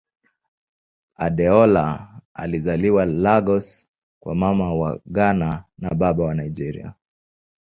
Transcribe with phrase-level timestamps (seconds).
[1.17, 3.89] Adeola alizaliwa Lagos
[4.19, 6.93] kwa Mama wa Ghana na Baba wa Nigeria.